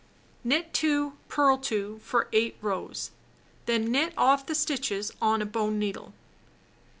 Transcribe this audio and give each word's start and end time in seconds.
Knit 0.43 0.73
2, 0.73 1.13
purl 1.27 1.59
2 1.59 1.99
for 2.03 2.27
8 2.33 2.57
rows, 2.59 3.11
then 3.67 3.91
knit 3.91 4.15
off 4.17 4.47
the 4.47 4.55
stitches 4.55 5.11
on 5.21 5.43
a 5.43 5.45
bone 5.45 5.77
needle. 5.77 6.15